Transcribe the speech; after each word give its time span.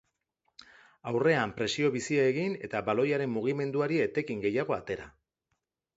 Aurrean 1.11 1.53
presio 1.59 1.91
bizia 1.97 2.25
egin 2.31 2.57
eta 2.69 2.81
baloiaren 2.89 3.31
mugimenduari 3.35 4.01
etekin 4.07 4.45
gehiago 4.47 4.79
atera. 4.79 5.07